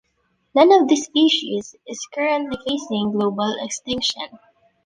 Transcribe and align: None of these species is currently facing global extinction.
None 0.55 0.71
of 0.71 0.87
these 0.87 1.05
species 1.05 1.75
is 1.87 2.07
currently 2.11 2.57
facing 2.67 3.11
global 3.11 3.55
extinction. 3.63 4.39